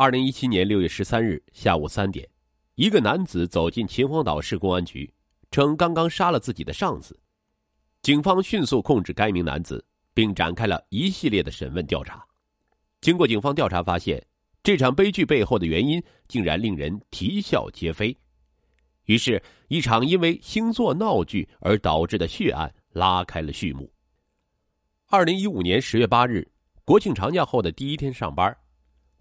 [0.00, 2.26] 二零一七年六月十三日下午三点，
[2.74, 5.12] 一个男子走进秦皇岛市公安局，
[5.50, 7.14] 称刚刚杀了自己的上司。
[8.00, 9.84] 警方迅速控制该名男子，
[10.14, 12.24] 并展开了一系列的审问调查。
[13.02, 14.26] 经过警方调查发现，
[14.62, 18.16] 这场悲剧背后的原因竟然令人啼笑皆非。
[19.04, 23.92] 于是，一场因为星座闹剧而导致的血案拉开了序幕。
[25.08, 26.50] 二零一五年十月八日，
[26.86, 28.56] 国庆长假后的第一天上班。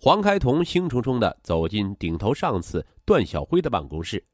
[0.00, 4.24] 黄开同兴冲冲的走进顶头上司段小辉的办公室。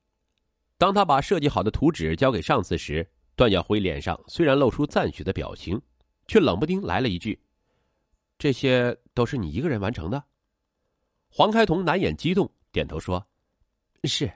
[0.76, 5.80] 当他把设计好的图纸交给上司时，段小辉脸上虽然露出赞许的表情，
[6.28, 7.40] 却冷不丁来了一句
[8.38, 10.22] ：“这些都是你一个人完成的？”
[11.32, 13.26] 黄开同难掩激动，点头说
[14.04, 14.30] ：“是。”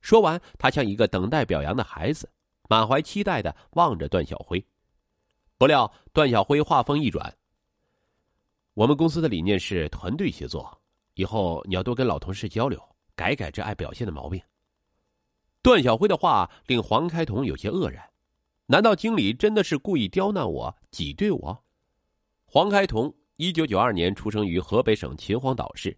[0.00, 2.30] 说完，他像一个等待表扬的孩子，
[2.68, 4.64] 满怀期待的望着段小辉。
[5.58, 7.36] 不料，段小辉话锋一转。
[8.74, 10.66] 我们公司的理念是团队协作，
[11.12, 12.82] 以后你要多跟老同事交流，
[13.14, 14.40] 改改这爱表现的毛病。
[15.60, 18.02] 段小辉的话令黄开同有些愕然，
[18.64, 21.64] 难道经理真的是故意刁难我、挤兑我？
[22.46, 25.94] 黄开同一九九二年出生于河北省秦皇岛市，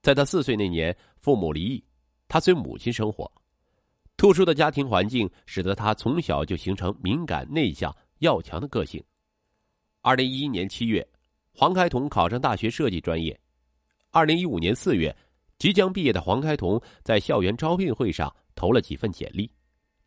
[0.00, 1.84] 在他四岁那年，父母离异，
[2.28, 3.30] 他随母亲生活。
[4.16, 9.02] 特殊的家庭环境使得他从小就形成敏感、内向、要强的个性。
[10.00, 11.04] 二零一一年七月。
[11.56, 13.38] 黄开同考上大学设计专业。
[14.10, 15.16] 二零一五年四月，
[15.56, 19.48] 即将毕业的黄开同在校园招聘会上投了几份简历，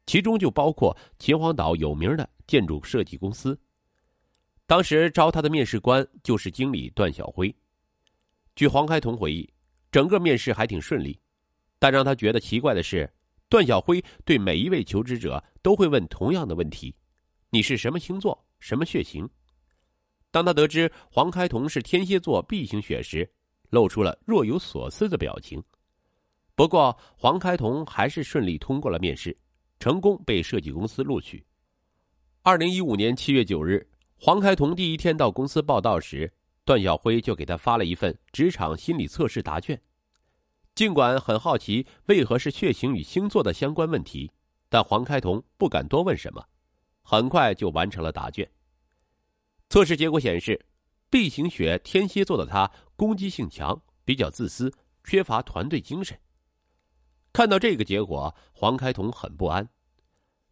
[0.05, 3.57] 其中就包括秦皇岛有名的建筑设计公司。
[4.65, 7.53] 当时招他的面试官就是经理段小辉。
[8.53, 9.49] 据黄开同回忆，
[9.89, 11.17] 整个面试还挺顺利，
[11.79, 13.09] 但让他觉得奇怪的是，
[13.47, 16.93] 段小辉对每一位求职者都会问同样的问题
[17.49, 18.37] ：“你是什么星座？
[18.59, 19.29] 什么血型？”
[20.37, 23.27] 当他得知黄开同是天蝎座 B 型血时，
[23.71, 25.63] 露出了若有所思的表情。
[26.53, 29.35] 不过，黄开同还是顺利通过了面试，
[29.79, 31.43] 成功被设计公司录取。
[32.43, 36.31] 二零一五年七月九日，黄开同第一天到公司报道时，
[36.63, 39.81] 段小辉就给他发了一份职场心理测试答卷。
[40.75, 44.31] 尽管很好奇为何是血型与星座的相关问题，
[44.69, 46.45] 但黄开同不敢多问什么，
[47.01, 48.47] 很快就完成了答卷。
[49.69, 50.65] 测试结果显示
[51.09, 54.73] ，B 型血天蝎座的他攻击性强，比较自私，
[55.03, 56.17] 缺乏团队精神。
[57.33, 59.67] 看到这个结果，黄开同很不安。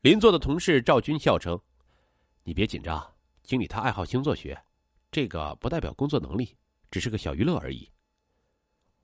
[0.01, 1.59] 邻座的同事赵军笑称
[2.43, 4.61] ：“你别紧张，经理他爱好星座学，
[5.09, 6.55] 这个不代表工作能力，
[6.91, 7.89] 只是个小娱乐而已。”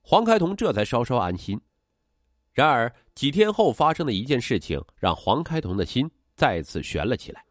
[0.02, 1.58] 黄开同这才稍稍安心。
[2.52, 7.44] 然而几天后发生的一件事情，让黄开同的心再次悬了起来。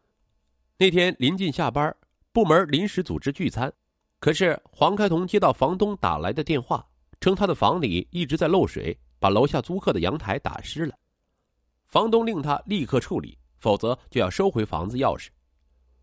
[0.78, 1.94] 那天临近下班。
[2.32, 3.70] 部门临时组织聚餐，
[4.18, 6.86] 可是黄开同接到房东打来的电话，
[7.20, 10.94] 称他的房里一直在漏水，把楼下租客的阳台打湿了。
[11.88, 15.28] 房东令他立刻处理，否则就要收回房子钥匙。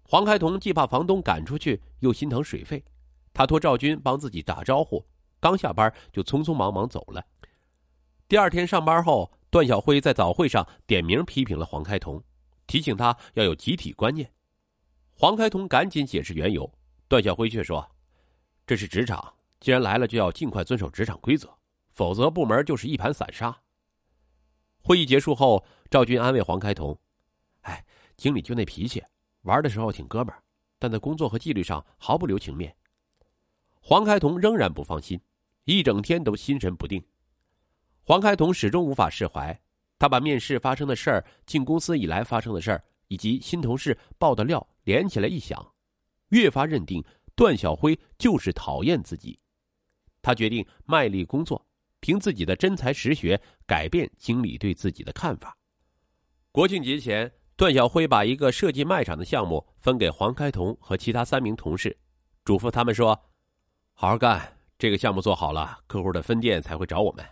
[0.04, 2.84] 黄开同既怕房东赶出去，又心疼水费，
[3.34, 5.04] 他托赵军帮自己打招呼，
[5.40, 7.26] 刚下班就匆匆忙忙走了。
[8.28, 12.24] 第二天上班后，段小辉在早会上点名批评了黄开同，
[12.68, 14.32] 提醒他要有集体观念。
[15.22, 16.74] 黄开同赶紧解释缘由，
[17.10, 17.86] 段小辉却说
[18.66, 21.54] ：“这是职场，既然来了就要尽快遵守职场规则，
[21.90, 23.54] 否则部门就是一盘散沙。”
[24.82, 26.98] 会议结束后，赵军安慰黄开同
[27.68, 27.84] ：“哎，
[28.16, 29.04] 经理就那脾气，
[29.42, 30.42] 玩的时候挺哥们儿，
[30.80, 32.74] 但在工作和纪律上毫不留情面。”
[33.84, 35.20] 黄开同仍然不放心，
[35.66, 37.04] 一整天都心神不定。
[38.06, 39.62] 黄开同始终无法释怀，
[39.98, 42.82] 他把面试发生的事儿、进公司以来发生的事儿。
[43.12, 45.76] 以及新同事爆的料连起来一想，
[46.30, 47.06] 越发认定
[47.36, 49.40] 段小辉就是讨厌自己。
[50.20, 51.64] 他决定卖力工作，
[52.00, 55.56] 凭自己的真才实学改变经理对自己的看法。
[56.52, 61.96] 国庆节前，段小辉把一个设计卖场的项目分给黄开同和其他三名同事，
[62.44, 63.10] 嘱咐他们说
[63.94, 67.24] ：“好好干，这个项目做好了，客户的分店才会找我们。”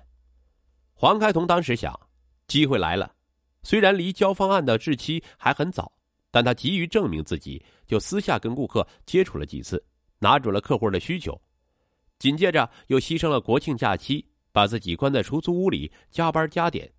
[0.94, 2.00] 黄开同当时想，
[2.45, 3.15] 机会来了。
[3.63, 5.96] 虽然离交方案的日期还很早，
[6.31, 9.83] 但他急于证明自己，就私下跟顾客接触了几次，
[10.19, 11.39] 拿准了客户的需求。
[12.19, 16.91] 紧接着又牺牲了国庆假期，把自己关在出租屋里加班加点，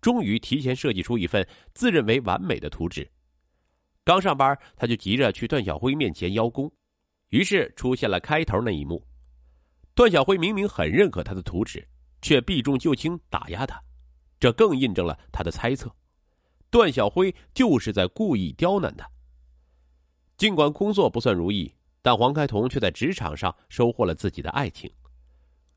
[0.00, 3.08] 终于提前设计出一份自认为完美的图纸。
[4.04, 6.70] 刚上班，他就急着去段小辉面前邀功，
[7.30, 9.04] 于是出现了开头那一幕。
[9.94, 11.86] 段小辉明明很认可他的图纸，
[12.20, 13.80] 却避重就轻打压他，
[14.38, 15.90] 这更印证了他的猜测。
[16.70, 19.08] 段小辉就是在故意刁难他。
[20.36, 21.72] 尽管工作不算如意，
[22.02, 24.90] 但黄开同却在职场上收获了自己的爱情。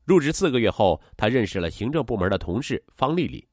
[0.04, 3.46] 入职四个月后，他认识了行政部门的同事方丽丽。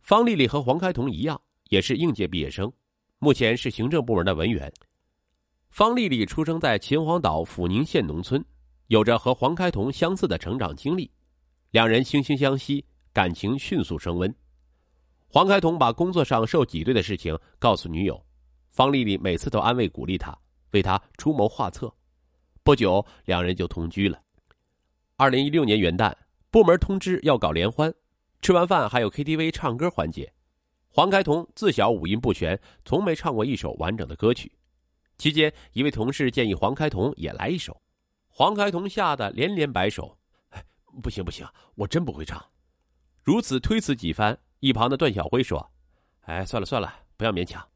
[0.00, 2.72] 方丽丽和黄开同一样，也是应届毕业生，
[3.18, 4.72] 目前是行政部门的文员。
[5.70, 8.44] 方丽丽出生在秦皇岛抚宁县农村，
[8.86, 11.10] 有着和黄开同相似的成长经历，
[11.72, 14.34] 两人惺惺相惜，感情迅速升温。
[15.30, 18.18] 黄开同把工作上受挤兑的事情告诉女友，
[18.70, 20.36] 方丽丽每次都安慰鼓励他，
[20.70, 21.94] 为他出谋划策。
[22.62, 24.18] 不久，两人就同居了。
[25.16, 26.14] 二零一六年元旦，
[26.50, 27.92] 部门通知要搞联欢，
[28.40, 30.32] 吃完饭还有 KTV 唱歌环节。
[30.88, 34.50] 黄开同自小五音不全，从没唱过一首完整的歌曲。
[35.18, 37.78] 期间，一位同事建议黄开同也来一首，
[38.28, 40.16] 黄开同吓得连连摆手
[41.02, 42.42] ：“不行不行，我真不会唱。”
[43.22, 45.70] 如此推辞几番，一旁的段小辉说
[46.26, 47.66] ：“哎，算了算了，不要勉强。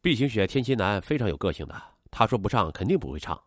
[0.00, 3.40] 毕晴雪天蝎男非常有个性的，他说不唱肯定不会唱。”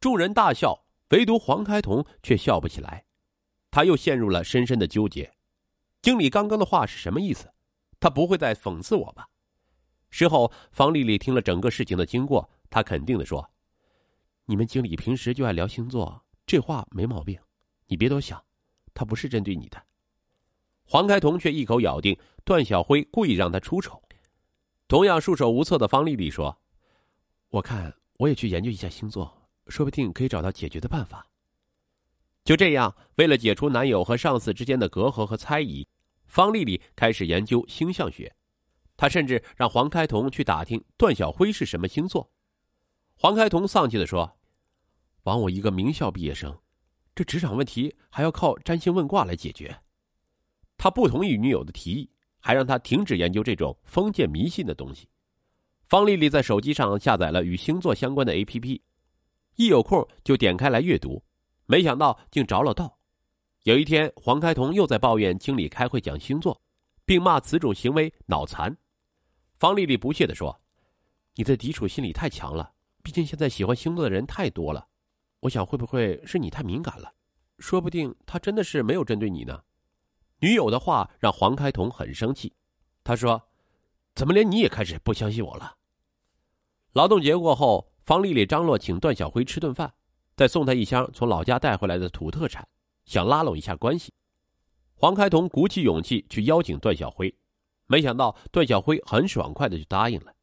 [0.00, 0.78] 众人大笑。
[1.12, 3.04] 唯独黄开同却笑不起来，
[3.70, 5.30] 他又陷入了深深的纠结。
[6.00, 7.52] 经理刚刚的话是什么意思？
[8.00, 9.28] 他不会在讽刺我吧？
[10.08, 13.46] 事后，方丽丽听了整个事情的经过，她肯定的说
[14.48, 17.38] ：“你们经理平时就爱聊星座，这话没毛病，
[17.88, 18.42] 你别多想，
[18.94, 19.82] 他不是针对你的。”
[20.92, 24.02] 黄开同却一口咬定段小辉故意让他出丑。
[24.86, 26.60] 同样束手无策的方丽丽说
[27.48, 31.26] ：“我看我也去研究一下星座。”说不定可以找到解决的办法。
[32.44, 35.88] 就这样，为了解除男友和上司之间的隔阂和猜疑，
[36.26, 38.36] 方丽丽开始研究星象学。
[38.94, 42.30] 她甚至让黄开同去打听段小辉是什么星座。
[43.14, 44.36] 黄开同丧气的说
[45.24, 46.58] ：“枉我一个名校毕业生，
[47.14, 49.74] 这职场问题还要靠占星问卦来解决。”
[50.82, 55.08] 他不同意女友的提议，还让他停止研究这种封建迷信的东西。
[55.86, 58.80] 方丽丽在手机上下载了与星座相关的 APP。
[59.54, 61.22] 一有空就点开来阅读，
[61.66, 62.98] 没想到竟着了道。
[63.62, 66.60] 有一天，黄开同又在抱怨经理开会讲星座，
[67.04, 68.76] 并骂此种行为脑残。
[69.54, 70.60] 方丽丽不屑地说
[71.36, 72.72] ：“你的抵触心理太强了，
[73.04, 74.84] 毕竟现在喜欢星座的人太多了。
[75.38, 77.14] 我想会不会是你太敏感了？
[77.60, 79.62] 说不定他真的是没有针对你呢。”
[80.42, 82.52] 女友的话让黄开同很生气，
[83.02, 83.40] 他说
[84.14, 85.76] ：“怎么连你也开始不相信我了？”
[86.92, 87.88] 劳动节过后。
[88.04, 89.94] 方丽丽、张罗请段小辉吃顿饭，
[90.34, 92.66] 再送他一箱从老家带回来的土特产，
[93.04, 94.12] 想拉拢一下关系。
[94.96, 97.32] 黄开同鼓起勇气去邀请段小辉，
[97.86, 100.34] 没想到段小辉很爽快的就答应了。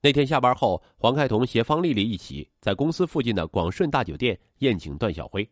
[0.00, 5.46] 那天下班后，黄开同携方丽丽一起在公司附近的广顺大酒店宴请段小辉。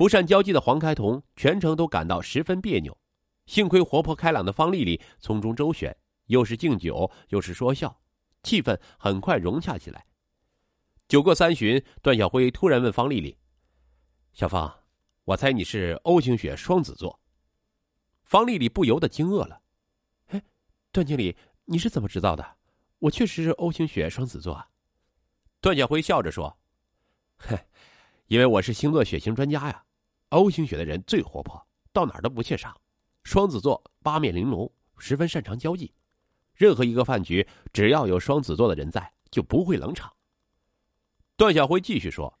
[0.00, 2.98] 不善交际的黄开同全程都感到十分别扭，
[3.44, 5.94] 幸亏活泼开朗的方丽丽从中周旋，
[6.28, 8.00] 又是敬酒又是说笑，
[8.42, 10.06] 气氛很快融洽起来。
[11.06, 13.36] 酒过三巡，段小辉突然问方丽丽
[14.32, 14.74] ：“小芳，
[15.24, 17.20] 我猜你是 O 型血双子座。”
[18.24, 19.60] 方丽丽不由得惊愕了
[20.32, 20.42] ：“哎，
[20.90, 21.36] 段经理，
[21.66, 22.56] 你是怎么知道的？
[23.00, 24.66] 我确实是 O 型血双子座。”
[25.60, 26.58] 段小辉笑着说
[27.36, 27.66] ：“嘿，
[28.28, 29.84] 因为我是星座血型专家呀。
[30.30, 32.72] O 型血的人最活泼，到哪儿都不怯场；
[33.24, 35.92] 双子座八面玲珑，十分擅长交际。
[36.54, 40.12] 任何一个饭局，只要有双子座的人在，就不会冷场。”
[41.36, 42.38] 段小辉继续说：“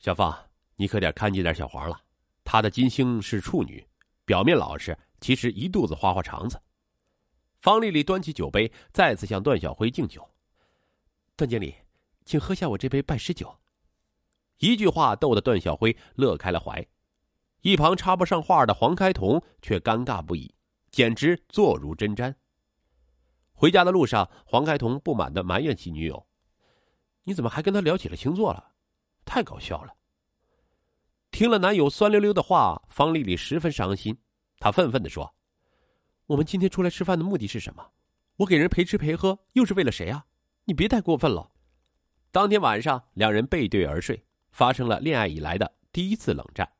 [0.00, 2.00] 小芳，你可得看紧点小黄了。
[2.42, 3.86] 他的金星是处女，
[4.24, 6.60] 表面老实，其实一肚子花花肠子。”
[7.60, 10.28] 方丽丽端起酒杯，再次向段小辉敬酒。
[11.36, 11.74] 段经理，
[12.24, 13.56] 请喝下我这杯拜师酒。
[14.58, 16.86] 一句话逗得段小辉乐开了怀，
[17.64, 20.54] 一旁插不上话的黄开同却尴尬不已，
[20.90, 22.34] 简直坐如针毡。
[23.54, 26.26] 回家的路上，黄开同不满的埋怨起女友。
[27.22, 28.72] 你怎么还跟他聊起了星座了？
[29.24, 29.94] 太搞笑了！
[31.30, 34.14] 听了男友酸溜溜的话，方丽丽十分伤心。
[34.58, 35.34] 她愤愤的说
[36.28, 37.92] ：“我们今天出来吃饭的目的是什么？
[38.36, 40.26] 我给人陪吃陪喝，又是为了谁啊？
[40.64, 41.50] 你别太过分了。”
[42.30, 46.70] 当天晚上，两人背对而睡，发生了恋爱以来的第一次冷战。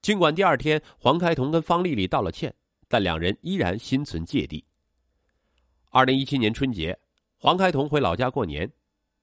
[0.00, 2.54] 尽管第二天黄开同跟方丽丽道了歉，
[2.86, 4.64] 但两人依然心存芥蒂。
[5.90, 6.98] 二零一七年春节，
[7.36, 8.70] 黄开同回老家过年。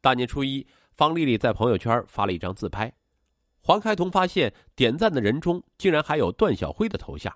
[0.02, 2.94] 大年初一，方丽丽在朋友圈发了一张自拍，
[3.60, 7.36] 黄开同发现点赞的人中竟然还有段小辉的头像，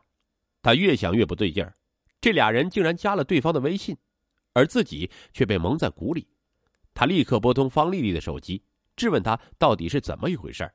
[0.61, 1.73] 他越想越不对劲儿，
[2.21, 3.97] 这俩人竟然加了对方的微信，
[4.53, 6.27] 而自己却被蒙在鼓里。
[6.93, 8.63] 他立刻拨通方丽丽的手机，
[8.95, 10.69] 质问她到底是怎么一回事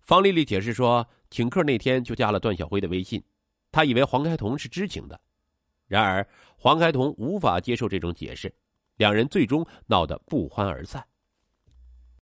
[0.00, 3.20] 方丽丽解释说，请客那天就加了段小辉的微信，
[3.72, 5.20] 他以为黄开同是知情的，
[5.88, 6.24] 然而
[6.56, 8.54] 黄开同无法接受这种解释。
[8.98, 11.04] 两人最终闹得不欢而散。